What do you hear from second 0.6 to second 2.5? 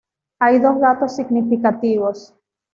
datos significativos.